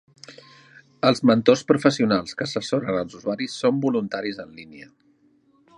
Els 1.09 1.21
mentors 1.31 1.61
professionals 1.73 2.35
que 2.39 2.47
assessoren 2.47 2.99
els 3.03 3.19
usuaris 3.19 3.61
són 3.65 3.83
voluntaris 3.87 4.45
en 4.47 4.57
línia. 4.63 4.89